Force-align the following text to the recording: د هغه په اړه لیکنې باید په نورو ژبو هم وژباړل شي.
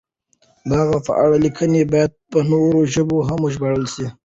د 0.67 0.69
هغه 0.81 0.97
په 1.07 1.11
اړه 1.23 1.37
لیکنې 1.45 1.81
باید 1.93 2.11
په 2.31 2.39
نورو 2.51 2.79
ژبو 2.93 3.17
هم 3.27 3.39
وژباړل 3.43 3.85
شي. 3.93 4.07